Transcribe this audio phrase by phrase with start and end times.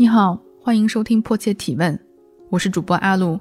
[0.00, 1.92] 你好，欢迎收听《迫切提问》，
[2.50, 3.36] 我是主播阿露。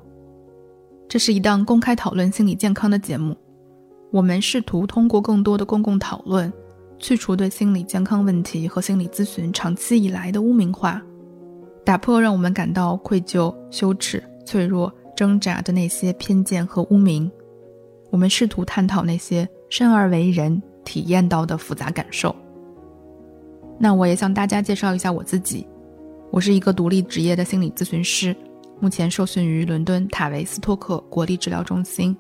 [1.08, 3.38] 这是一档公开讨论心理健康的节目。
[4.10, 6.52] 我们试图通过更多的公共讨论，
[6.98, 11.00] 去除对心理健康问题和心理咨询长期以来的污名化，
[11.86, 17.32] 打破让我们感到愧疚、羞耻、脆弱、挣扎的那些偏见和污名。
[18.10, 22.36] 我们试图探讨那些生而为人体验到的复杂感受。
[23.78, 25.64] 那我也向大家介绍一下我自己。
[26.30, 28.36] 我是一个独立职业的心理咨询师，
[28.80, 32.16] 目前受训于伦敦塔维斯托克国立治疗中心，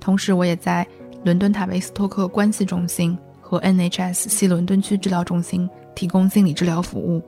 [0.00, 0.86] 同时我也在
[1.24, 7.22] 伦敦塔维斯托克关系中心和 NHS 西伦敦区治疗中心提供心理治疗服务。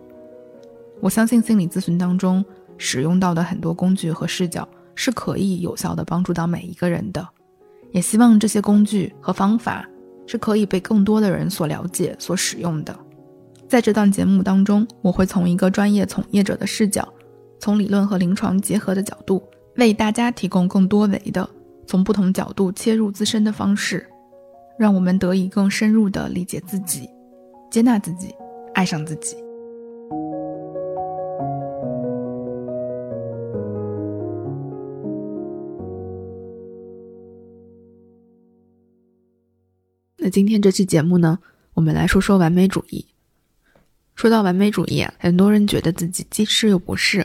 [1.01, 2.45] 我相信心理咨询当中
[2.79, 7.29] 使用到的很多工具和视角是可以有效的帮助到每一个人的，
[7.93, 9.89] 也希望这些工具和方法
[10.27, 12.99] 是可以被更多的人所了解、所使用的。
[13.69, 17.07] 在这档节目当中，我会从一个专业从业者的视角，
[17.61, 19.43] 从理论和临床结合的角度，
[19.77, 21.47] 为大家提供更多维的
[21.87, 24.09] 从不同角度切入自身的方式，
[24.79, 27.07] 让我们得以更深入的理解自己，
[27.71, 28.35] 接纳自己，
[28.73, 29.37] 爱上自己。
[40.17, 41.39] 那今天这期节目呢，
[41.75, 43.07] 我们来说说完美主义。
[44.19, 47.25] 说到完美主义，很多人觉得自己既是又不是，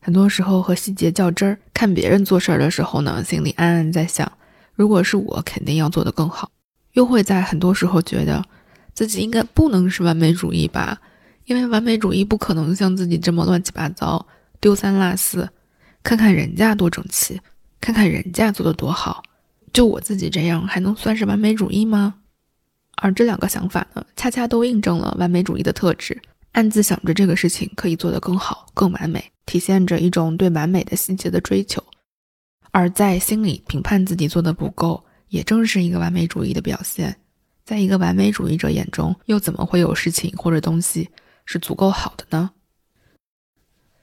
[0.00, 4.32] 很多时候和细节较真儿，看别人做事儿的时候呢，心里暗暗在想，
[4.74, 6.50] 如果是我，肯定要做得更好。
[6.92, 8.42] 又会在很多时候觉得，
[8.94, 10.98] 自己应该不能是完美主义吧，
[11.44, 14.26] 因为完美主义不可能像自己这么乱七八糟、
[14.58, 15.46] 丢三落四。
[16.02, 17.38] 看看人家多整齐，
[17.78, 19.22] 看看人家做的多好，
[19.70, 22.14] 就我自己这样，还能算是完美主义吗？
[23.02, 26.22] 而这两个想法呢，恰恰都印证了完美主义的特质，
[26.52, 31.82] 暗自想着这个事情可以做得更好、更完美，体现着一种对完美的细节的追求；
[32.70, 37.16] 而在心里评判自己做的不够，也正是一个完美主义的表现。
[37.64, 41.10] 在一个完美主义者眼中，又怎么会有事情或者东西
[41.44, 42.52] 是足够好的呢？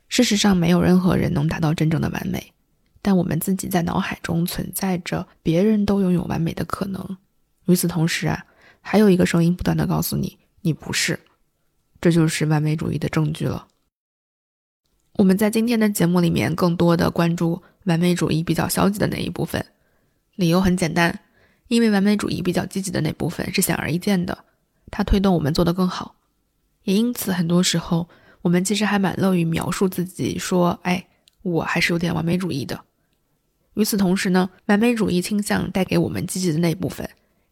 [0.09, 2.51] 事实上，没有任何人能达到真正的完美，
[3.01, 7.17] 但我们自己在脑海中存在着别人都拥有完美的可能。
[7.67, 8.43] 与此同时啊。
[8.91, 11.19] 还有一个声音不断的告诉你，你不是，
[12.01, 13.67] 这就是完美主义的证据了。
[15.13, 19.63] 我们在今天的节目里面更多的关注完美主义比较消极的那一部分，
[20.33, 21.19] 理由很简单，
[21.67, 24.35] 因为完美主义比较积极的那部分是显而易见的，
[24.89, 26.15] 它推动我们做得更好，
[26.85, 28.09] 也因此很多时候
[28.41, 31.05] 我们其实还蛮乐于描述自己，说，哎，
[31.43, 32.83] 我还是有点完美主义的。
[33.75, 37.07] 与此同时呢，完美主义倾向带给我们积极的那一部分。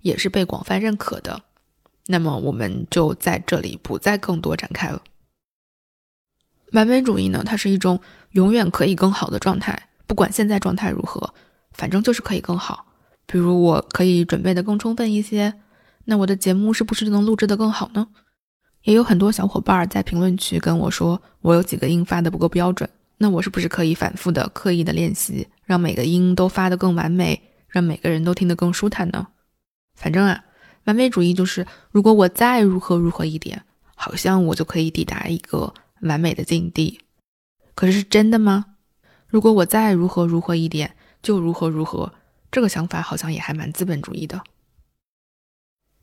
[0.08, 1.44] 也是被广泛认可的，
[2.08, 5.02] 那么我们就在这里不再更多展开了。
[6.72, 8.00] 完美主义呢，它是一种
[8.32, 11.34] 永远可以更好的状态，不管现在状态如何，
[11.74, 12.86] 反正就是可以更好。
[13.26, 15.54] 比如我可以准备的更充分一些，
[16.06, 18.08] 那我的节目是不是就能录制的更好呢？
[18.84, 29.28] 也有很多小伙伴在评论区跟我说，我有几个音发的不够标准，那我是不是可以反复的、刻意的练习，让每个音都发的更完美，让每个人都听得更舒坦呢？
[29.98, 30.46] 反正啊，
[30.86, 33.64] 完美主义就是，如果我再如何如何一点，
[33.96, 37.02] 好像我就可以抵达一个完美的境地。
[37.74, 38.66] 可是是真的吗？
[39.28, 42.14] 如果我再如何如何一点，就如何如何，
[42.52, 44.42] 这个想法好像也还蛮资本主义的。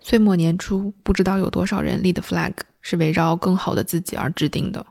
[0.00, 4.84] 岁末年初，不知道有多少人立的 flag 是围绕更好的自己而制定的。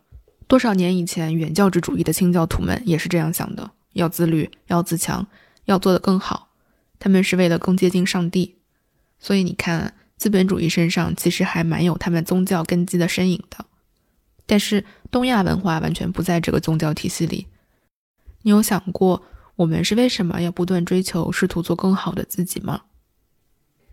[0.48, 5.28] 多少年以前，原教旨主义的清教徒们也是这样想的：要自律，要自强，
[5.66, 6.50] 要做得更好。
[7.00, 8.58] 他们是为了更接近上帝。
[9.24, 13.66] 所以你看，资本主义身上其实还蛮有他们宗教根基的身影的，
[14.46, 17.48] 但是东亚文化完全不在这个宗教体系里。
[18.42, 19.24] 你有想过，
[19.56, 22.82] 我们是为什么要不断追求、试图做更好的自己吗？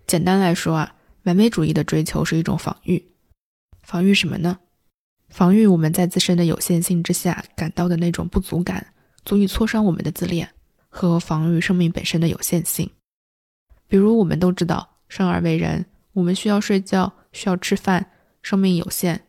[0.04, 3.00] 简单来说啊，完美主义的追求是一种防御。
[3.84, 4.58] 防御什么呢？
[5.28, 8.92] 防御我们在自身的有限性之下感到的那种不足感，
[9.24, 10.50] 足以挫伤我们的自恋，
[10.88, 12.90] 和防御生命本身的有限性。
[13.86, 14.89] 比如，我们都知道。
[15.10, 15.84] 生而为人，
[16.14, 18.10] 我们需要睡觉，需要吃饭，
[18.40, 19.26] 生命有限。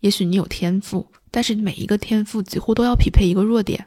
[0.00, 3.86] 也许你有天赋，但是每一个天赋几乎都要匹配一个弱点。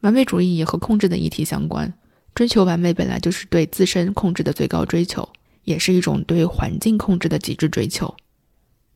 [0.00, 1.92] 完美主义也和控制的议题相关。
[2.34, 5.28] 追求完美本来就是对自身控制的最高追求，
[5.64, 8.12] 也是一种对环境控制的极致追求。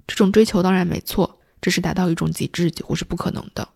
[0.07, 3.69] 这种追求当然没错，只是达到一种极致几乎是不可能的。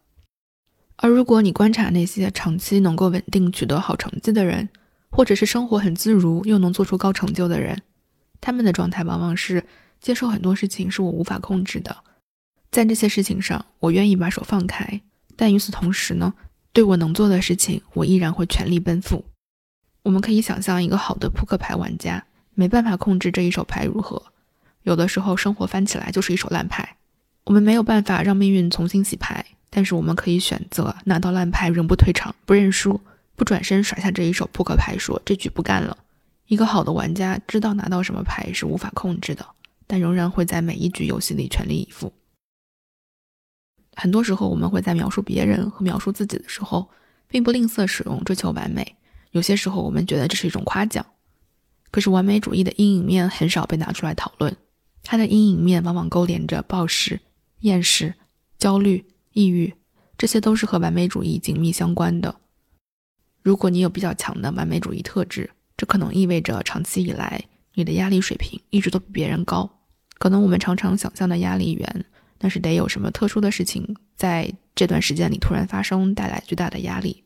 [0.97, 4.69] 而如果你观察那些长期能够稳定取得好成绩的人，
[5.13, 7.83] 或者是生活很自如又能做出高成就的人，
[8.41, 9.65] 他们的状态往往是
[10.01, 11.95] 接受很多事情是我无法控制的，
[12.71, 15.03] 在这些事情上，我愿意把手放开，
[15.37, 16.33] 但与此同时呢，
[16.73, 19.23] 对我能做的事情，我依然会全力奔赴。
[20.03, 22.25] 我们可以想象一个好的扑克牌玩家，
[22.55, 24.21] 没办法控制这一手牌如何，
[24.83, 26.97] 有的时候生活翻起来就是一手烂牌。
[27.45, 33.01] 我们没有办法让命运重新洗牌，但是我们可以选择拿到烂牌仍不退场、不认输、
[33.37, 35.97] 不转身甩下这一手扑克牌，说这局不干了。
[36.47, 39.47] 一个好的玩家知道拿到什么牌是无法控制的，
[39.87, 42.13] 但仍然会在每一局游戏里全力以赴。
[43.95, 46.89] 很多时候，我们会在描述别人和描述自己的时候，
[47.29, 48.97] 并不吝啬使用追求完美。
[49.31, 51.05] 有些时候，我们觉得这是一种夸奖。
[51.91, 54.57] 可是，完美主义的阴影面很少被拿出来讨论。
[55.03, 57.21] 它的阴影面往往勾连着暴食、
[57.61, 58.15] 厌食、
[58.59, 59.75] 焦虑、抑郁，
[60.17, 62.37] 这些都是和完美主义紧密相关的。
[63.43, 67.45] 如果你有比较强的完美主义特质，这可能意味着长期以来
[67.75, 69.69] 你的压力水平一直都比别人高。
[70.19, 72.05] 可能我们常常想象的压力源，
[72.39, 77.25] 那是得有什么特殊的事情在这段时间里突然发生，带来巨大的压力。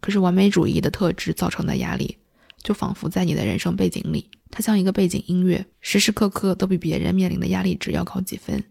[0.00, 2.18] 可是完美主义的特质造成的压力，
[2.62, 8.62] 就仿佛在你的人生背景里，它像一个背景音乐，时时刻刻都比别人面临的压力值要高几分。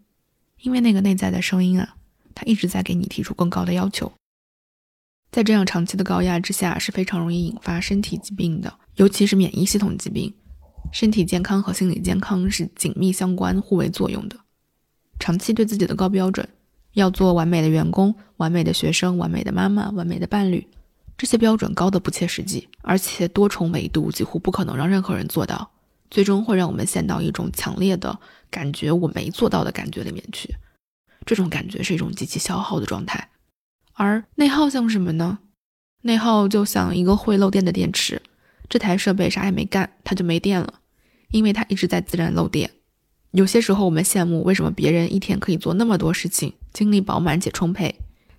[0.61, 1.95] 因为那个内在的声音啊，
[2.35, 4.13] 它一直在给你提出更高的要求。
[5.35, 8.73] 在这样长期的高压之下，是非常容易引发身体疾病的。
[8.93, 10.33] 尤其是免疫系统疾病，
[10.93, 14.37] 身体健康和心理健康是紧密相关、互为作用的。
[15.19, 16.47] 长期对自己的高标准，
[16.93, 20.65] 要做完美的员工、完美的学生、完美的妈妈、完美的伴侣，
[21.17, 25.69] 这些标准高的不切实际，而且多重维度几乎不可能让任何人做到，
[26.09, 28.17] 最终会让我们陷到一种强烈的
[28.49, 30.55] 感觉我没做到的感觉里面去。
[31.25, 33.31] 这种感觉是一种极其消耗的状态。
[33.95, 35.39] 而内耗像什么呢？
[36.01, 38.21] 内耗就像一个会漏电的电池。
[38.67, 40.81] 这台设备啥也没干，它就没电了，
[41.31, 42.69] 因为它一直在自然漏电。
[43.31, 47.95] 有些时候我们羡慕为什么别人一天可以做那么多事情，精力饱满且充沛，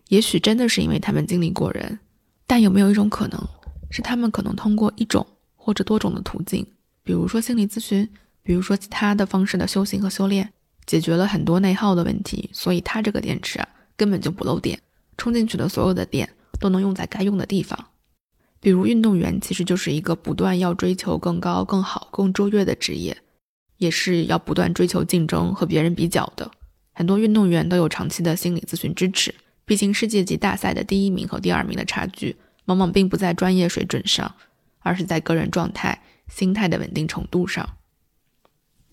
[0.09, 1.99] 也许真的是因为他们精力过人。
[2.47, 3.49] 但有没有一种可能，
[3.91, 6.67] 是他们可能通过一种或者多种的途径，
[7.03, 8.09] 比如说心理咨询，
[8.43, 10.53] 比如说其他的方式的修行和修炼，
[10.87, 14.79] 解决了很多内耗的问题，所以它这个电池啊根本就不漏电，
[15.17, 16.29] 冲进去的所有的电
[16.59, 17.87] 都能用在该用的地方。
[18.61, 23.17] 比如运动员其实就是一个不断要追求更高、更好、更卓越的职业，
[23.77, 26.51] 也是要不断追求竞争和别人比较的。
[26.93, 29.35] 很多运动员都有长期的心理咨询支持，
[29.65, 32.35] 毕竟世界级大赛的第一名和第二名的差距，
[32.65, 34.35] 往往并不在专业水准上，
[34.81, 37.69] 而是在个人状态、心态的稳定程度上。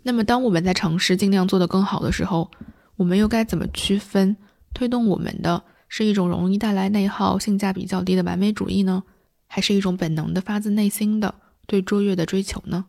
[0.03, 2.51] 那么，当我们在尝试尽量做得更好的时候，
[2.97, 4.35] 我们又该怎么区分
[4.73, 5.63] 推动我们的
[5.95, 9.03] 是一种容易带来内耗、性价比较低的完美主义呢？
[9.45, 11.35] 还是一种本能的、发自内心的
[11.67, 12.85] 对卓越的追求呢？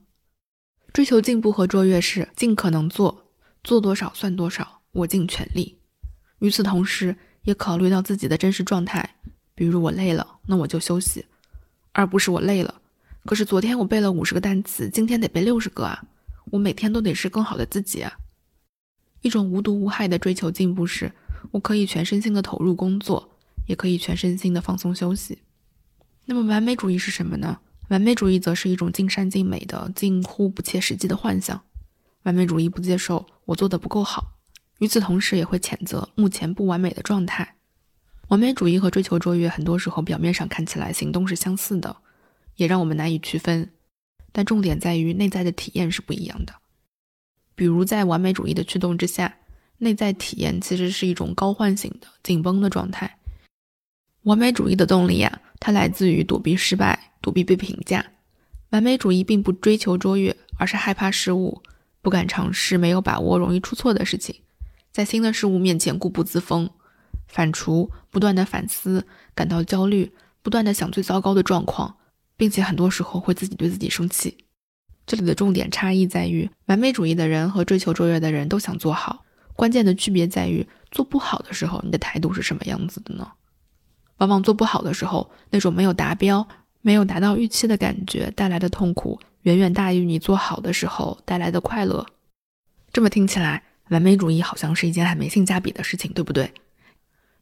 [0.90, 3.26] 追求进步和卓越是尽可能做，
[3.62, 5.76] 做多少算多少，我尽全力。
[6.38, 9.16] 与此同时，也考虑到自己的真实状态，
[9.54, 11.26] 比如我累了，那我就休息，
[11.92, 12.74] 而不是我累了。
[13.26, 16.02] 可是昨天我背了五十个单词，今天得背六十个啊！
[16.46, 18.14] 我每天都得是更好的自己啊！
[19.20, 21.12] 一种无毒无害的追求进步是，
[21.52, 23.31] 我可以全身心的投入工作，
[23.67, 25.38] 也可以全身心的放松休息。
[26.26, 27.58] 那么完美主义是什么呢？
[27.88, 31.62] 完美主义则是一种尽善尽美的、近乎不切实际的幻想。
[32.23, 34.38] 完美主义不接受我做的不够好，
[34.79, 37.57] 与此同时也会谴责目前不完美的状态。
[38.28, 41.99] 完美主义和追求卓越，很多时候表面上看起来行动是相似的，
[42.57, 43.71] 也让我们难以区分。
[44.33, 46.54] 但重点在于内在的体验是不一样的。
[47.54, 49.37] 比如在完美主义的驱动之下，
[49.78, 53.19] 内在体验其实是一种高唤醒的、紧绷的状态。
[54.23, 55.40] 完美主义的动力呀。
[55.61, 58.04] 它来自于躲避失败，躲避被评价。
[58.69, 61.62] 完美主义并不追求卓越，而是害怕失误，
[62.02, 64.43] 不敢尝试没有把握、容易出错的事情，
[64.93, 66.69] 在新的事物面前固步自封，
[67.28, 70.12] 反刍，不断的反思，感到焦虑，
[70.43, 71.97] 不断的想最糟糕的状况，
[72.37, 74.45] 并且很多时候会自己对自己生气。
[75.07, 79.24] 这里的重点差异在于，完美主义的人和追求卓越的人都想做好，
[79.54, 83.32] 关键的区别在于做不好的时候，你的态度是什么样子的呢？
[84.18, 86.46] 往往做不好的时候，那种没有达标、
[86.82, 92.06] 没有达到预期的感觉带来的痛苦，远远大于你做好的时候带来的快乐。
[92.92, 96.52] 这么听起来，完美主义好像是一件很没性价比的事情，对不对？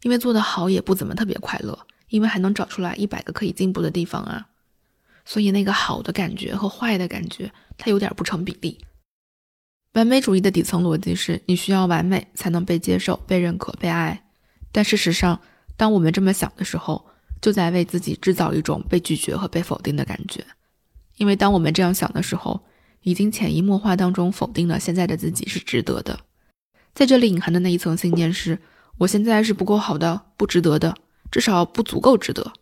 [0.03, 1.79] 因为做得好也不怎么特别快乐，
[2.09, 4.49] 因为还能找出来一百个可以进步的地方啊。
[5.25, 8.79] 所以那个好的感觉和坏的感觉，它有点不成比例。
[9.95, 14.25] 完美主义的底层逻辑是你需要完美才能被接受、被认可、被爱，
[14.71, 15.41] 但事实上。
[15.75, 17.05] 当我们这么想的时候，
[17.41, 20.45] 就在为自己制造一种被拒绝和被否定的感觉，
[21.17, 22.61] 因为当我们这样想的时候，
[23.01, 26.21] 已经潜移默化当中否定了现在的自己是值得的。
[26.95, 28.61] 在这里隐含的那一层信念是：
[28.99, 30.95] 我现在是不够好的，不值得的，
[31.33, 32.53] 至少不足够值得。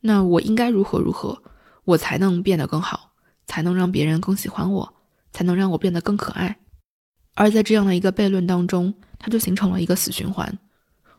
[0.00, 1.42] 那我应该如何如何，
[1.84, 3.12] 我才能变得更好，
[3.46, 4.94] 才能让别人更喜欢我，
[5.32, 6.58] 才能让我变得更可爱？
[7.38, 10.58] 而在这样的一个悖论当中，它就形成了一个死循环。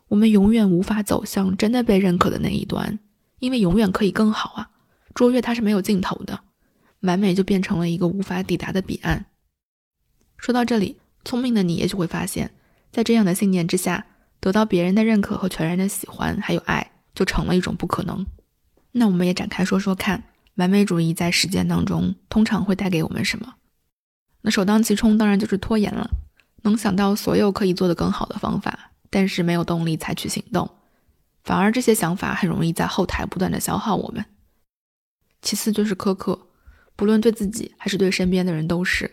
[0.10, 3.00] 我们永远无法走向真的被认可的那一端，
[3.40, 4.70] 因为永远可以更好啊！
[5.16, 6.42] 卓越它是没有尽头的，
[7.00, 9.28] 完美就变成了一个无法抵达的彼岸。
[10.36, 12.52] 说到这里，聪明的你也许会发现，
[12.92, 14.06] 在这样的信念之下，
[14.42, 18.26] 得到别人的认可和全然的喜欢还有爱，就成了一种不可能。
[18.92, 20.22] 那我们也展开说说看，
[20.56, 23.56] 完美主义在实践当中通常会带给我们什么？
[24.42, 26.10] 那首当其冲当然就是拖延了，
[26.62, 30.70] 能想到所有可以做得更好的方法，但是没有动力采取行动，
[31.44, 34.24] 反而这些想法很容易在后台不断的消耗我们。
[35.42, 36.48] 其次就是苛刻，
[36.96, 39.10] 不论对自己还是对身边的人都是。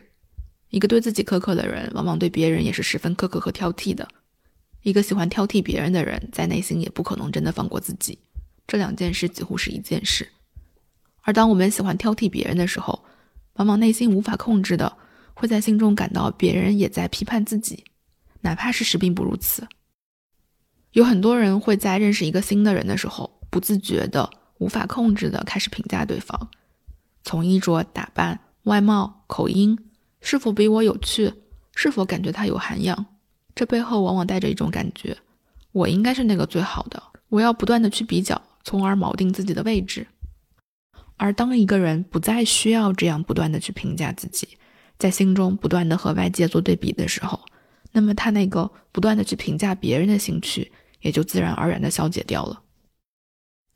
[0.71, 4.07] 一个对自己苛刻的人，往往对别人也是十分苛刻和挑剔的。
[4.83, 8.19] 一个喜欢挑剔别人的人，在内心也不可能真的放过自己。
[8.67, 10.29] 这两件事几乎是一件事。
[11.23, 13.05] 而当我们喜欢挑剔别人的时候，
[13.55, 14.97] 往往内心无法控制的。
[15.37, 17.85] 会在心中感到别人也在批判自己，
[18.41, 19.69] 哪怕事实并不如此。
[20.93, 26.49] 有很多人会在认识一个新的人的时候，不自觉的、无法控制的开始评价对方，
[27.23, 29.79] 从衣着打扮、外貌、口音，
[30.23, 31.31] 是否比我有趣，
[31.75, 33.05] 是否感觉他有涵养，
[33.55, 35.15] 这背后往往带着一种感觉：
[35.73, 37.03] 我应该是那个最好的。
[37.29, 40.07] 我要不断的去比较，从而锚定自己的位置。
[41.19, 44.49] 而当一个人不再需要这样不断的去评价自己。
[44.99, 47.41] 在心中不断的和外界做对比的时候，
[47.93, 52.63] 那么他那个不断的去评价别人的兴趣也就自然而然的消解掉了。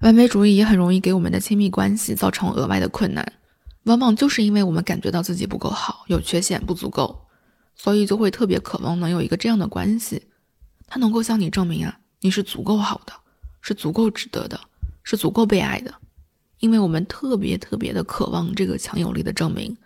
[0.00, 3.32] 完美主义也很容易给我们的亲密关系造成额外的困难，
[3.84, 7.26] 往往就是因为我们感觉到自己不够好，有缺陷，不足够，
[7.74, 10.22] 所以就会特别渴望能有一个这样的关系，
[10.86, 13.12] 他能够向你证明啊，你是足够好的，
[13.60, 14.58] 是足够值得的，
[15.02, 15.94] 是足够被爱的，
[16.60, 19.76] 因为我们特别特别的渴望这个强有力的证明。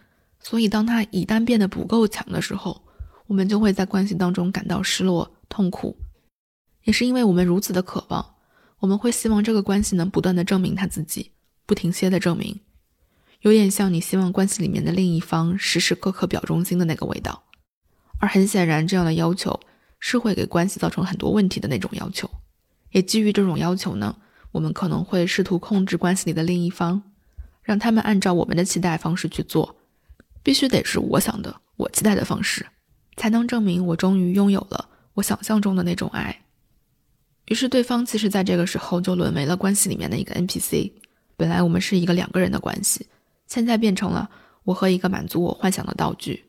[0.46, 2.82] 所以，当他一旦变得不够强的时候，
[3.26, 5.96] 我们就会在关系当中感到失落、痛苦。
[6.82, 8.34] 也是因为我们如此的渴望，
[8.80, 11.30] 我们会希望这个关系能不断的证明他自己，
[11.64, 12.60] 不停歇的证明，
[13.40, 17.44] 有点像你希望关系里面的另一方时时刻刻表忠心的那个味道。
[18.18, 19.58] 而很显然，这样的要求
[19.98, 22.30] 是会给关系造成很多问题的那种要求。
[22.90, 24.14] 也基于这种要求呢，
[24.52, 27.02] 我们可能会试图控制关系里的另一方，
[27.62, 29.76] 让他们按照我们的期待方式去做。
[30.44, 32.64] 必须得是我想的、我期待的方式，
[33.16, 36.44] 才能证明我终于拥有了我想象中的那种爱。
[37.46, 40.92] 于是，对方其实在这个时候就沦为了关系里面的一个 NPC。
[41.36, 43.08] 本来我们是一个两个人的关系，
[43.46, 44.30] 现在变成了
[44.62, 46.44] 我和一个满足我幻想的道具。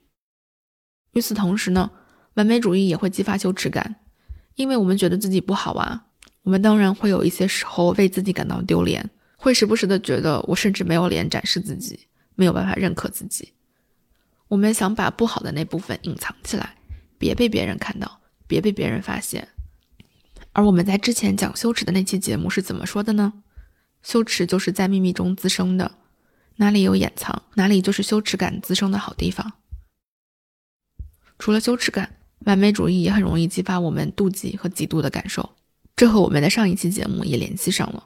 [1.14, 1.90] 与此同时呢，
[2.36, 3.96] 完美主义也会激发羞耻感，
[4.56, 6.06] 因为我们觉得自己不好啊。
[6.44, 12.00] 我们当然会有一些时候为自己感到丢脸，会时不时的觉得我甚至没有脸展示自己，
[12.36, 13.52] 没有办法认可自己。
[14.48, 16.76] 我们想把不好的那部分隐藏起来，
[17.18, 19.48] 别被别人看到，别被别人发现。
[20.54, 23.34] 而我们在之前讲羞耻的那期节目是怎么说的呢？
[24.04, 25.92] 羞耻就是在秘密中滋生的，
[26.58, 29.54] 哪里有掩藏，哪里就是羞耻感滋生的好地方。
[31.40, 35.56] 除了羞耻感，完美主义也很容易激发我们妒忌和嫉妒的感受，
[35.96, 38.06] 这和我们的上一期节目也联系上了。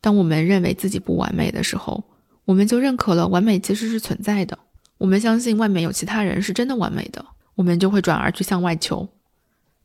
[0.00, 2.02] 当我们认为自己不完美的时候，
[2.46, 4.58] 我们就认可了完美其实是存在的。
[4.98, 7.24] 我们相信外面有其他人是真的完美的，
[7.54, 9.08] 我们就会转而去向外求。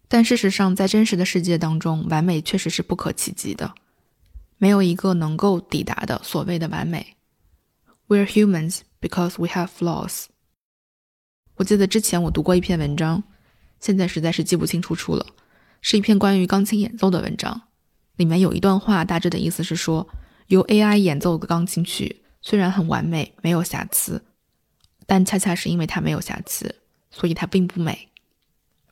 [0.08, 3.74] 但事实上，在真实的世界当中，完美确实是不可企及的，
[4.58, 7.16] 没有一个能够抵达的所谓的完美。
[8.08, 10.26] We're humans because we have flaws。
[11.56, 13.24] 我记得之前我读过一篇文章，
[13.80, 15.26] 现在实在是记不清楚处了，
[15.82, 17.62] 是一篇关于钢琴演奏的文章。
[18.18, 20.08] 里面有一段话，大致的意思是说，
[20.48, 24.22] 由 AI 演奏的钢琴曲虽然很完美，没有瑕疵。
[25.12, 26.74] 但恰恰是因为它没有瑕疵，
[27.10, 28.08] 所以它并不美。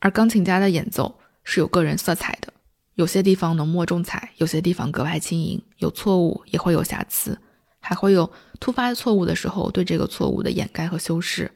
[0.00, 2.52] 而钢琴家的演奏是有个人色彩的，
[2.96, 7.40] 有些地方浓墨重彩，有些地方格外轻盈，有错误也会有瑕疵，
[7.78, 11.50] 还会有突发错误的时候对这个错误的掩盖和修饰。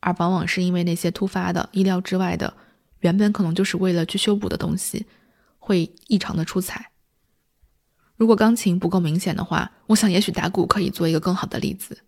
[0.00, 2.56] 而往往是因为那些突发的、意料之外的，
[3.00, 5.04] 原本可能就是为了去修补的东西，
[5.58, 6.92] 会异常的出彩。
[8.16, 11.98] 如果钢琴不够明显的话，我想也许打鼓可以做一个更好的例子。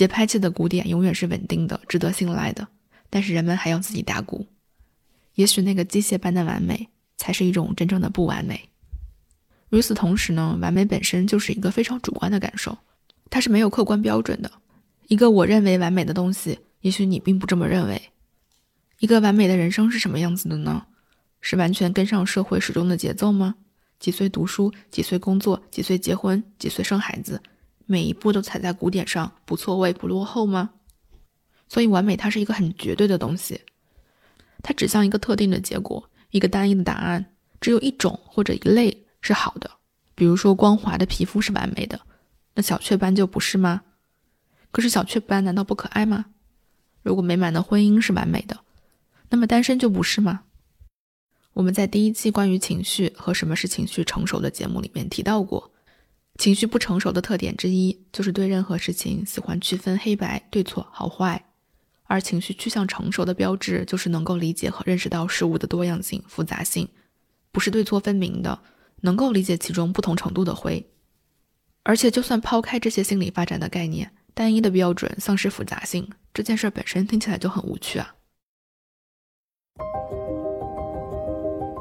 [0.00, 2.66] 节拍器的鼓点永远是稳定的，值得信赖的，
[3.10, 4.46] 但是人们还要自己打鼓。
[5.34, 6.88] 也许那个机械般的完美，
[7.18, 8.70] 才是一种真正的不完美。
[9.68, 12.78] 与此同时呢，完美本身就是一个非常主观的感受，
[13.28, 14.50] 它是没有客观标准的。
[15.08, 18.00] 一个我认为完美的东西，也许你并不这么认为。
[19.00, 20.86] 一个完美的人生是什么样子的呢？
[21.42, 23.56] 是完全跟上社会始终的节奏吗？
[23.98, 27.42] 几岁读书，几岁工作，几岁结婚，几岁生孩子，
[27.90, 30.70] 每一步都踩在鼓点上，不错位，不落后吗？
[31.66, 33.62] 所以，完美它是一个很绝对的东西，
[34.62, 39.68] 它指向一个特定的结果，一个单一的答案，只有一种或者一类是好的。
[40.14, 42.00] 比如说，光滑的皮肤是完美的，
[42.54, 43.82] 那小雀斑就不是吗？
[44.70, 46.26] 可是小雀斑难道不可爱吗？
[47.02, 48.60] 如果美满的婚姻是完美的，
[49.30, 50.44] 那么单身就不是吗？
[51.54, 55.72] 我们在第一期关于情绪和什么是情绪成熟的节目里面提到过，
[56.40, 61.44] 情绪不成熟的特点之一就是对任何事情喜欢区分黑白、对错、好坏，
[62.04, 66.88] 而情绪趋向成熟的标志就是能够理解和认识到事物的多样性、复杂性，
[67.52, 68.58] 不是对错分明的，
[69.02, 70.82] 能够理解其中不同程度的灰。
[71.82, 78.14] 而且，就算抛开这些心理发展的概念，单一的标准丧失复杂性，这件事本身听起来就很无趣啊。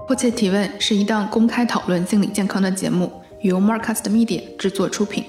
[0.05, 5.23] 迫切提问是一档公开讨论心理健康的节目，由 Marcast Media 制作出品。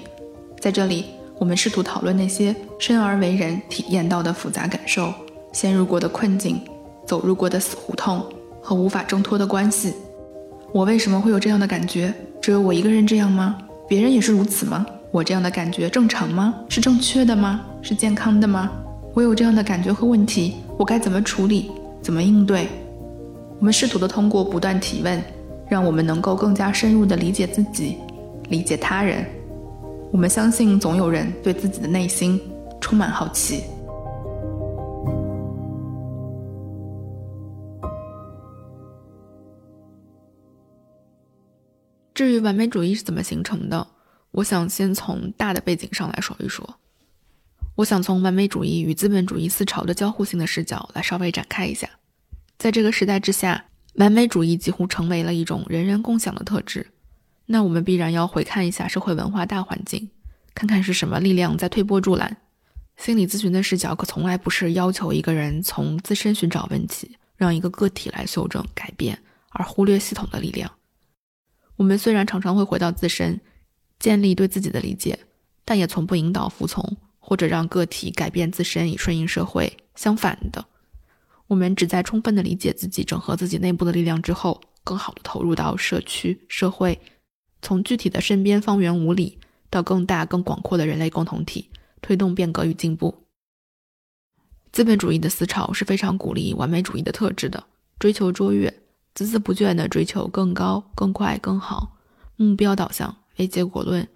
[0.59, 1.05] 在这里，
[1.39, 5.13] 我们试图讨论那些生而为人体验到的复杂感受、
[5.53, 6.61] 陷入过的困境、
[7.05, 8.23] 走入过的死胡同
[8.61, 9.93] 和无法挣脱的关系。
[10.73, 12.13] 我为什么会有这样的感觉？
[12.41, 13.57] 只有我一个人这样吗？
[13.87, 14.85] 别人也是如此吗？
[15.11, 16.53] 我这样的感觉正常吗？
[16.69, 17.61] 是正确的吗？
[17.81, 18.71] 是健康的吗？
[19.13, 21.71] 我有这样的感觉和问题，我该怎么处理？
[22.01, 22.67] 怎么应对？
[23.59, 25.21] 我们试图的通过不断提问，
[25.71, 27.95] 让我们能够更加深入的理解自己，
[28.49, 29.25] 理解他人。
[30.11, 32.37] 我们相信总有人对自己的内心
[32.81, 33.63] 充满好奇。
[42.13, 43.87] 至于完美主义是怎么形成的，
[44.31, 46.69] 我想先从大的背景上来说一说。
[47.75, 51.89] 我想从完美主义与资本主义思潮的交互性的视角来稍微展开一下。
[52.57, 53.63] 在这个时代之下，
[53.93, 56.87] 完美主义几乎成为了一种人人共享的特质。
[57.45, 60.09] 那我们必然要回看一下社会文化大环境，
[60.55, 62.37] 看看是什么力量在推波助澜。
[62.97, 69.17] 心理咨询的视角可从来不是要求一个人从自身寻找问题，让一个个体来修正改变，
[69.49, 70.71] 而忽略系统的力量。
[71.75, 73.41] 我们虽然常常会回到自身，
[73.99, 75.19] 建立对自己的理解，
[75.65, 79.75] 但也从不引导服从或者让个体改变自身以顺应社会。
[79.95, 80.63] 相反的。
[81.51, 86.97] 我们只在充分的理解自己、整合自己内部的力量之后，更好的投入到社区、社会，
[87.61, 89.37] 从具体的身边方圆五里
[89.69, 91.69] 到更大、更广阔的人类共同体，
[92.01, 93.25] 推动变革与进步。
[94.71, 97.61] 资本主义的思潮是非常鼓励完美主义的特质的，
[97.99, 98.73] 追求卓越，
[99.13, 101.97] 孜孜不倦地追求更高、更快、更好，
[102.37, 104.07] 目标导向，非结果论，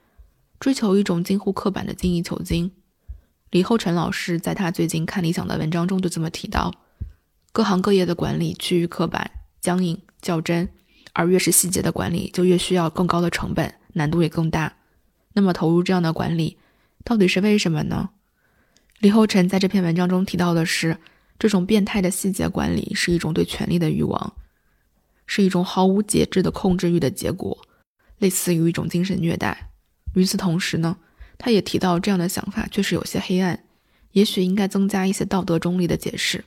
[0.57, 2.71] 追求一种近乎刻板的精益求精。
[3.51, 6.73] 李厚成老师在他最近看理想的文章中就这么提到。
[7.55, 10.67] 各行各业的管理趋于刻板、僵硬、较真，
[11.13, 14.75] 而越是细节的管理，就越需要更高的成本，难度也更大。
[15.31, 16.57] 那么，投入这样的管理，
[17.05, 18.09] 到底是为什么呢？
[18.99, 20.97] 李厚辰在这篇文章中提到的是，
[21.39, 24.35] 这种变态的细节管理是一种对权力的欲望，
[25.25, 27.57] 是一种毫无节制的控制欲的结果，
[28.17, 29.71] 类似于一种精神虐待。
[30.15, 30.97] 与此同时呢，
[31.37, 33.63] 他也提到这样的想法确实有些黑暗，
[34.11, 36.43] 也许应该增加一些道德中立的解释。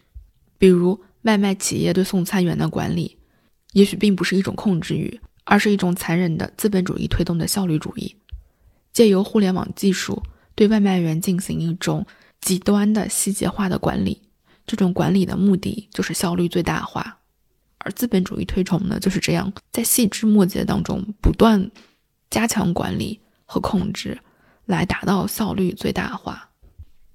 [0.59, 3.17] 比如外卖企业对送餐员的管理，
[3.73, 8.17] 也许并不是一种控制欲，而是一种残忍的资本主义推动的效率主义，
[8.93, 10.23] 借由互联网技术
[10.55, 12.05] 对外卖员进行一种
[12.41, 14.21] 极端的细节化的管理。
[14.67, 17.19] 这种管理的目的就是效率最大化，
[17.79, 21.71] 而资本主义推崇呢就是这样，在细枝末节当中不断
[22.29, 24.19] 加强管理和控制，
[24.67, 26.48] 来达到效率最大化。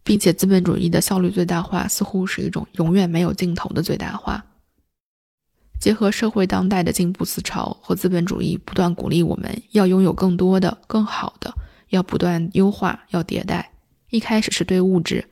[0.03, 4.45] 并且，资本主义的效率最大化似乎是一种永远没有尽头的最大化。
[5.79, 11.53] 结合社会当代的进步思潮和资本主义不断鼓励我们要拥有更多的、更好的，
[11.89, 13.71] 要不断优化、要迭代。
[14.09, 15.25] 一开始是对物质，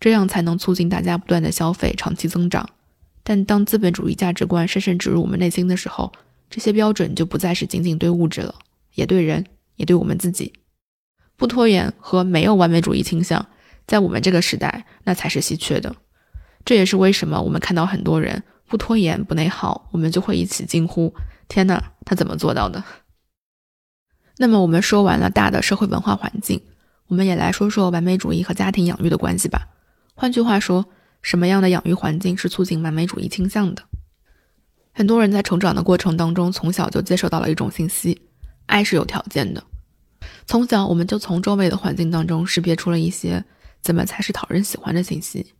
[0.00, 2.68] 这样才能促进大家不断的消费、长期增长。
[3.22, 6.12] 但当资本主义价值观深深植入我们内心的时候，
[6.50, 8.54] 这些标准就不再是仅仅对物质了，
[8.94, 9.44] 也对人，
[9.76, 10.52] 也对我们自己。
[11.36, 13.46] 不拖延和没有完美主义倾向。
[13.86, 15.94] 在我们这个时代，那才是稀缺的。
[16.64, 21.14] 这也是为什么我们看到很多人不拖延、不内耗，我们就会一起惊呼
[21.46, 22.82] ：“天哪，他怎么做到的？”
[24.38, 26.60] 那么，我们说完了大的社会文化环境，
[27.06, 29.68] 我们也来说说完美主义和家庭养育的关系吧。
[30.14, 30.86] 换句话说，
[31.22, 33.84] 什么样的养育环境是促进完美主义倾向的？
[34.92, 38.20] 很多人在成长的过程当中，从小就接受到了一种信息：
[38.66, 39.62] 爱是有条件的。
[40.46, 43.44] 从小，我们就从周围的环境当中识别出了一些。
[43.82, 45.54] 怎么才是讨人喜欢的信息？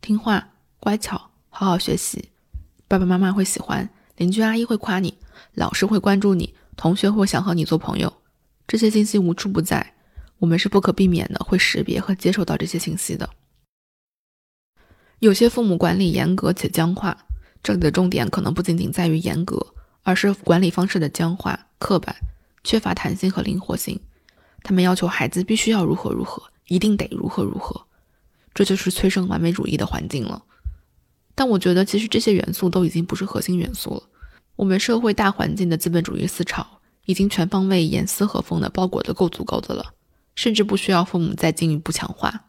[0.00, 0.48] 听话、
[0.78, 2.30] 乖巧、好好学习，
[2.86, 5.18] 爸爸妈妈会喜欢，邻居阿姨会夸你，
[5.54, 8.12] 老师会关注你，同学会想和你做朋友。
[8.66, 9.94] 这些信息无处不在，
[10.38, 13.28] 我们是不可避免的会识别和接受到这些信息的。
[15.20, 17.26] 有些父母管理严格且僵化，
[17.62, 22.14] 这里的重点可能不仅仅在于严格，而是管理方式的僵化、刻板，
[22.62, 23.98] 缺乏弹性和灵活性。
[24.62, 27.86] 他们要求孩子必须要如何如何，一定得如何如何，
[28.54, 30.42] 这就是催生完美主义的环境了。
[31.34, 34.02] 但我觉得，其实这些元素都已经不是核心元素了。
[34.56, 36.66] 我们社会大环境的资本主义思潮，
[37.04, 39.94] 已经全方位严丝合缝的包裹得够足够的了，
[40.34, 42.46] 甚至不需要父母再进一步强化。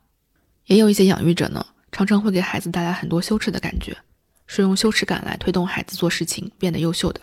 [0.66, 1.66] 也有一些养育者呢。
[1.90, 3.98] 常常会给孩子带来很多羞耻的感觉，
[4.46, 7.22] 是用羞耻感来推动孩子做事情变得优秀的。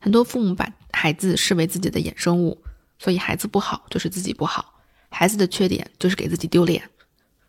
[0.00, 2.58] 很多父母把孩子视为自己的衍生物，
[2.98, 4.77] 所以孩子不好就是自己不好，
[5.08, 6.90] 孩子的缺点就是给自己丢脸，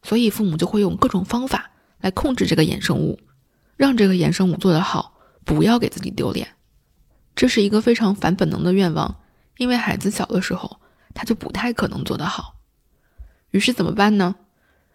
[0.04, 3.20] 所以父母就会用各种方法来控制这个衍生物，
[3.76, 6.56] 让这个衍生物做得好，不要给自己丢脸。
[7.36, 9.22] 这是一个非常反本能的愿望，
[9.58, 10.80] 因为孩子小的时候
[11.14, 12.56] 他就不太可能做得好，
[13.52, 14.36] 于是怎么办呢？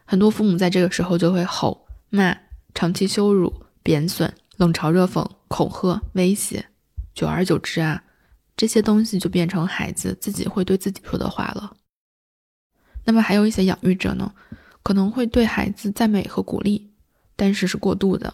[0.05, 2.37] 很多父母在这个时候就会吼骂、
[2.75, 6.67] 长期羞辱、贬损、冷嘲热讽、恐吓、威胁，
[7.15, 8.03] 久而久之啊，
[8.57, 11.75] 这些东西就变成孩子自己会对自己说的话了。
[13.05, 14.33] 那么还有一些养育者呢，
[14.83, 16.91] 可能会对孩子赞美和鼓励，
[17.37, 18.33] 但是是过度的。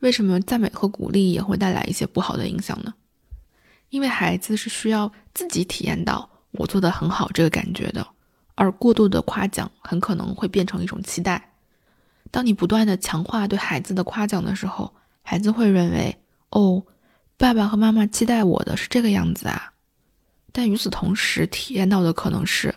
[0.00, 2.94] 为什么赞美和鼓励也会带来一些不好的影响呢？
[3.88, 8.06] 因为孩子是需要自己体验到我做的很好这个感觉的。
[8.54, 11.52] 而过度的夸奖很可能会变成一种期待。
[12.30, 16.16] 当你不断的强化对孩子的夸奖的时候，孩子会认为，
[16.50, 16.82] 哦，
[17.36, 19.72] 爸爸和妈妈期待我的是这个样子啊。
[20.52, 22.74] 但与此同时，体验到的可能是，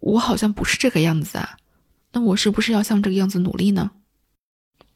[0.00, 1.56] 我好像不是这个样子啊。
[2.12, 3.90] 那我是不是要向这个样子努力呢？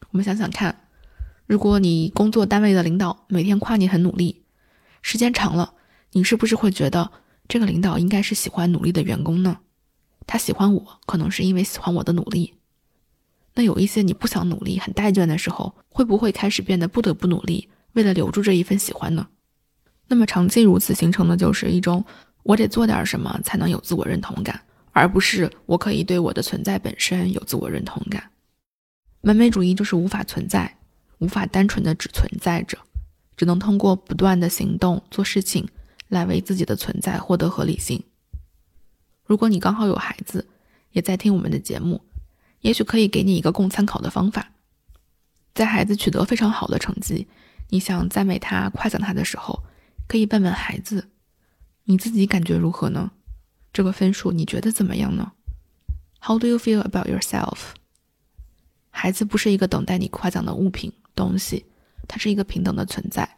[0.09, 0.87] 我们想想看，
[1.47, 4.43] 如果你工作单位的领导每天夸你很努力，
[5.01, 5.73] 时间长了，
[6.11, 7.11] 你是不是会觉得
[7.47, 9.59] 这个领导应该是喜欢努力的员工呢？
[10.27, 12.53] 他喜欢我，可能是因为喜欢我的努力。
[13.53, 19.27] 那有一些你不想努力、很怠倦的时候，会不会开始变得不得不努力，为了留住这一份喜欢呢？
[20.07, 22.03] 那么长期如此形成的就是一种
[22.43, 24.59] 我得做点什么才能有自我认同感，
[24.95, 28.31] 而不是我可以对我的存在本身有自我认同感。
[29.21, 30.77] 完美主义就是无法存在，
[31.17, 32.77] 无法单纯的只存在着，
[33.35, 35.67] 只能通过不断的行动做事情
[36.07, 38.01] 来为自己的存在获得合理性。
[39.25, 40.47] 如果你刚好有孩子，
[40.91, 42.01] 也在听我们的节目，
[42.61, 44.53] 也许可以给你一个供参考的方法。
[45.53, 47.27] 在孩子取得非常好的成绩，
[47.67, 49.61] 你想赞美他、夸奖他的时候，
[50.07, 51.09] 可以问问孩子
[51.83, 53.11] ：“你自己感觉如何呢？
[53.75, 55.33] 这个分数你觉得怎么样呢
[56.21, 57.57] ？”How do you feel about yourself？
[58.89, 61.65] 孩子不是一个等待你夸奖的物品、东西，
[62.07, 63.29] 他是一个平等的存在，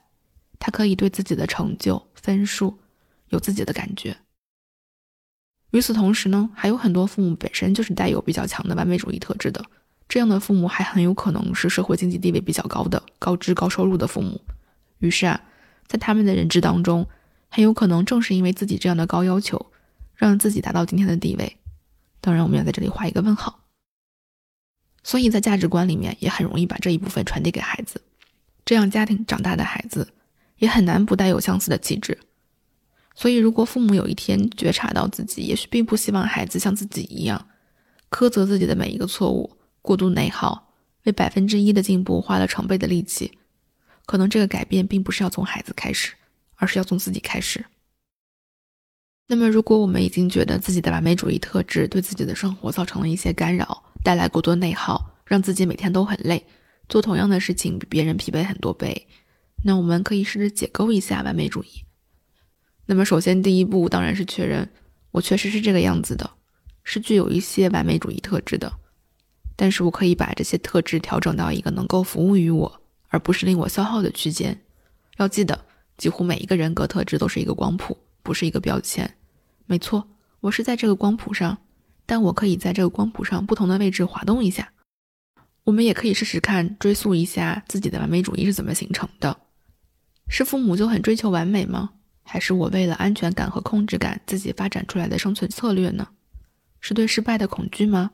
[0.60, 2.78] 他可以对自己的成就、分数
[3.30, 4.16] 有自己的感觉。
[5.72, 9.66] 与此同时呢，还有很多父母本身就是带有比较强的完美主义特质的，
[10.08, 14.40] 这样的父母还很有可能是社会经济地位比较高的高知高收入的父母。
[15.00, 15.42] 于是啊，
[15.88, 17.08] 在他们的认知当中，
[17.50, 19.72] 很有可能正是因为自己这样的高要求，
[20.18, 21.56] 让自己达到今天的地位。
[22.20, 23.64] 当然，我们要在这里画一个问号。
[25.04, 28.02] 所以在价值观里面，也很容易把这一部分传递给孩子，
[28.66, 30.12] 这样家庭长大的孩子，
[30.58, 32.18] 也很难不带有相似的气质。
[33.16, 37.48] 所以，如果父母有一天觉察到自己也许并不希望孩子像自己一样
[38.10, 43.38] 苛责自己的每一个错误，过度内耗，为百分之一的进步花了成倍的力气，
[44.06, 46.14] 可能这个改变并不是要从孩子开始，
[46.56, 47.66] 而是要从自己开始。
[49.30, 56.46] 那么，如果我们已经觉得自己的完美主义特质对自己的生活造成了一些干扰，带来过多内耗，让自己每天都很累，
[56.88, 59.06] 做同样的事情比别人疲惫很多倍，
[59.66, 61.84] 那我们可以试着解构一下完美主义。
[62.86, 64.70] 那么，首先第一步当然是确认
[65.12, 66.30] 我确实是这个样子的，
[66.86, 68.72] 是具有一些完美主义特质的。
[69.58, 74.58] 但是我可以把这些特质调整到一个能够服务于我，而不是令我消耗的区间。
[75.18, 75.66] 要记得，
[75.98, 79.16] 几乎每一个人格特质都是一个光谱，不是一个标签。
[79.68, 80.06] 没错，
[80.42, 81.58] 我是在这个光谱上，
[82.06, 84.74] 但我可以在这个光谱上不同的位置滑动一下。
[85.64, 89.40] 我们也可以试试看，追溯一下自己的完美主义是怎么形成的。
[90.28, 91.92] 是父母就很追求完美吗？
[92.22, 96.10] 还是我为了安全感和控制感自己发展出来的生存策略呢？
[96.82, 98.12] 是对失败的恐惧吗？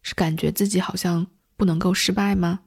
[0.00, 2.60] 是感觉自己好像不能够失败吗？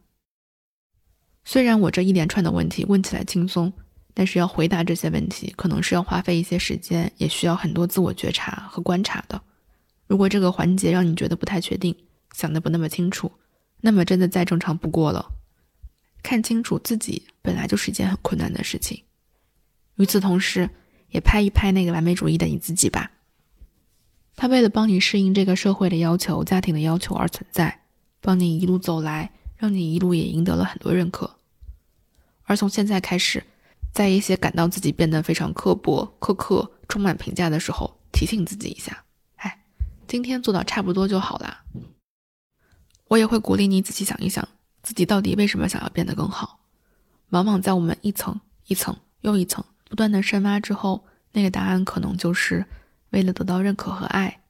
[1.46, 3.72] 虽然我这一连串的问题问起来轻松，
[4.14, 9.42] 但是要回答这些问题，可能是要花费一些时间，也需要很多自我觉察和观察的。
[10.08, 11.96] 如果这个环节让你觉得不太确定，
[12.34, 13.32] 想的不那么清楚，
[13.82, 15.32] 那么真的再正常不过了。
[16.22, 19.04] 看清楚自己本来就是一件很困难的事情。
[19.96, 20.70] 与此同时，
[21.10, 23.12] 也拍一拍那个完美主义的你自己吧。
[24.36, 27.82] 他为了帮你适应这个社会的要求、家庭的要求而存在，
[28.22, 31.38] 帮你一路走来，让你一路也赢得了很多认可。
[32.44, 33.44] 而从现在开始，
[33.94, 39.64] 在一些感到自己变得非常刻薄、苛刻、充满评价的时候，提醒自己一下：哎，
[40.08, 41.64] 今天做到差不多就好啦。
[43.08, 44.48] 我也会鼓励你仔细想一想，
[44.82, 46.60] 自己到底为什么想要变得更好。
[47.30, 52.66] 往往在我们一层一层又一层不断的深挖之后，那个答案可能就是
[53.12, 54.42] 为了得到认可和爱。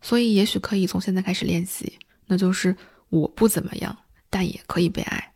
[0.00, 2.76] 所以，也许可以从现在开始练习，那就是
[3.08, 3.98] 我不怎么样，
[4.30, 5.34] 但也可以被爱。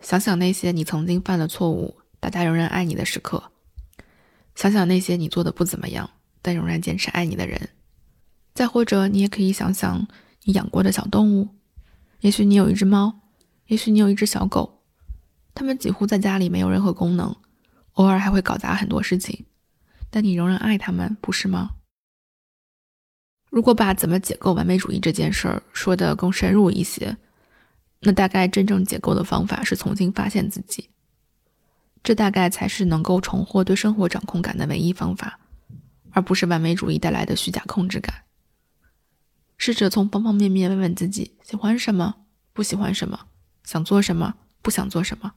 [0.00, 3.42] 想想那些你曾经犯的错误，大家仍然爱你的时刻；
[4.54, 6.08] 想想那些你做的不怎么样，
[6.40, 7.70] 但仍然坚持爱你的人。
[8.54, 10.06] 再或者，你也可以想想。
[10.44, 11.50] 你养过的小动物，
[12.20, 13.20] 也许你有一只猫，
[13.66, 14.82] 也许你有一只小狗，
[15.54, 17.36] 它们几乎在家里没有任何功能，
[17.92, 19.44] 偶尔还会搞砸很多事情，
[20.08, 21.72] 但你仍然爱它们，不是吗？
[23.50, 27.14] 如果把怎么解构完美主义这件事儿说得更深入一些，
[28.00, 30.88] 那大概真正解构的方法是重新发现自己，
[32.02, 35.38] 这大概才是能够重获对生活掌控感的唯一方法，
[36.10, 38.14] 而不是完美主义带来的虚假控制感。
[39.58, 42.14] 试着从方方面面问问自己：喜欢什么，
[42.52, 43.26] 不喜欢什么，
[43.64, 45.32] 想做什么，不想做什么。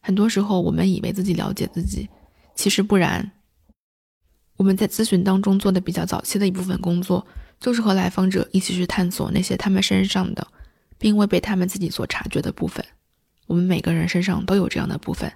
[0.00, 2.10] 很多时候，我们以为自己了解自己，
[2.54, 3.32] 其实不然。
[4.56, 7.26] 我们在咨询当中做的比较早期的一部分工作，
[7.58, 10.46] 就是和来访者一起去探索那些他们身上的，
[10.98, 12.84] 并未被他们自己所察觉的部分。
[13.46, 15.32] 我们每个人身上都有这样的部分，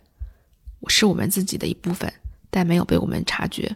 [0.86, 2.12] 是我们自己的一部分，
[2.50, 3.74] 但没有被我们察觉。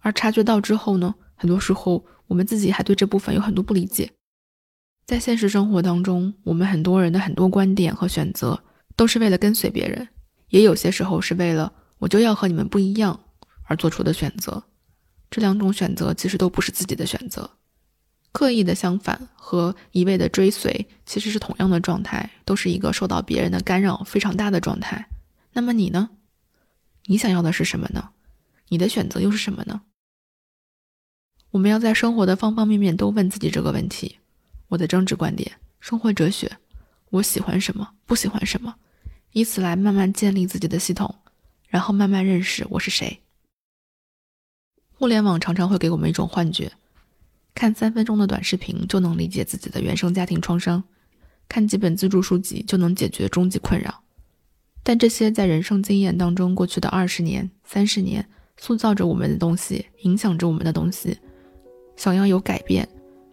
[0.00, 2.04] 而察觉到之后呢，很多时候。
[2.28, 4.12] 我们自己还对这部分有很多不理解，
[5.06, 8.62] 在现实生活当中，我们很多人的很多观点和选择
[8.96, 10.06] 都是为了跟随别人，
[10.50, 13.18] 也有些时候是为了我就要和你们不一样
[13.64, 14.62] 而做出的选择。
[15.30, 17.50] 这两种选择其实都不是自己的选择，
[18.30, 25.08] 刻意的相反和一味的追随其实是同样的状态，都是一个受到别人的干扰非常大的状态。
[25.52, 26.10] 那么你呢？
[27.04, 28.10] 你想要的是什么呢？
[28.68, 29.82] 你的选择又是什么呢？
[31.50, 34.18] 我们要在生活的方方面面都问自己这个问题：
[34.68, 36.58] 我的政治观点、生活哲学，
[37.10, 38.74] 我喜欢什么，不喜欢什么，
[39.32, 41.14] 以此来慢慢建立自己的系统，
[41.68, 43.22] 然后慢慢认识我是谁。
[44.92, 46.70] 互联网常常会给我们一种幻觉：
[47.54, 50.84] 看三分钟的短视频就能理解自己的原生家庭创伤，
[51.48, 54.02] 看几本自助书籍就能解决终极困扰。
[54.88, 61.14] 但这些在人生经验当中过去的二十年、三十年，塑造着我们的东西，影响着我们的东西。
[61.94, 62.88] 想要有改变，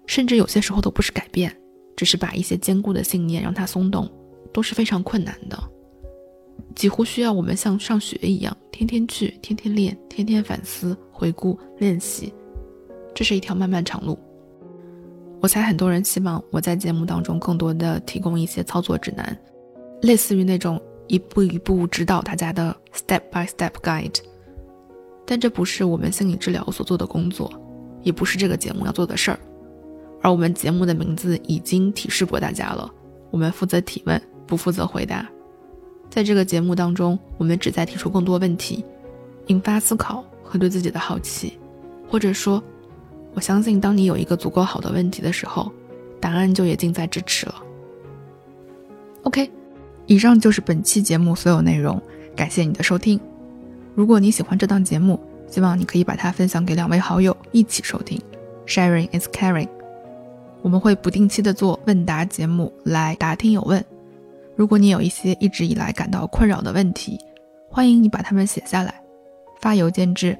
[0.06, 1.56] 甚至有些时候都不是改变，
[1.96, 4.06] 只是把一些坚固的信念让它松动，
[4.52, 5.58] 都是非常困难的，
[6.76, 12.34] 几乎需要我们像上学一样，天天去，天天练，天天反思、回顾、练习。
[13.14, 14.20] 这是一条漫漫长路。
[15.40, 19.42] 我猜很多人希望我在节目当中更多的提供一些操作指南，
[20.02, 24.18] 类似于那种一步一步指导大家的 step by step guide，
[25.26, 27.52] 但这不是我们心理治疗所做的工作。
[28.04, 29.40] 也不是这个节目要做的事儿，
[30.22, 32.88] 而我们节目的名字已经提示过大家了。
[33.32, 35.28] 我们负责提问，不负责回答。
[36.08, 38.86] 在这个节目当中，我们旨在提出更多问题，
[39.48, 41.58] 引发思考和对自己的好奇。
[42.08, 42.64] 或者说，
[43.34, 45.72] 我相信，当你有一个足够好的问题的时候，
[46.22, 47.56] 答案就也近在咫尺了。
[49.24, 49.50] OK，
[50.08, 52.02] 以上就是本期节目所有内容，
[52.36, 53.20] 感谢你的收听。
[53.96, 58.22] 如果你喜欢这档节目，希望你可以把它分享给两位好友一起收听
[58.68, 59.70] ，Sharing is caring。
[60.62, 63.84] 我们会不定期的做问答节目来答听友问。
[64.56, 67.20] 如果你有一些一直以来感到困扰的问题，
[67.70, 68.94] 欢迎你把它们写下来，
[69.60, 70.38] 发邮件至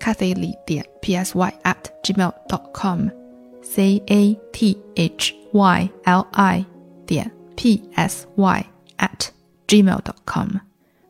[0.00, 6.64] Cathy 李点 P S Y at gmail dot com，C A T H Y L I
[7.06, 8.66] 点 P S Y
[8.98, 9.28] at
[9.66, 10.48] gmail dot com。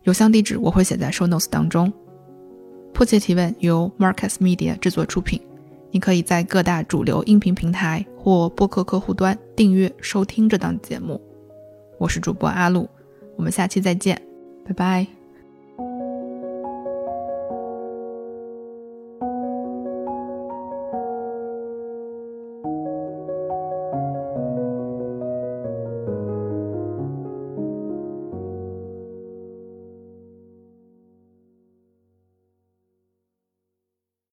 [0.04, 1.92] 邮箱地址我会写在 show notes 当中。
[2.94, 5.40] 迫切提问由 Marcus Media 制作出品，
[5.90, 11.20] 你可以在各大主流音频平台或播客客户端订阅收听这档节目。
[11.98, 12.88] 我是主播阿露，
[13.36, 14.20] 我们下期再见，
[14.64, 15.17] 拜拜。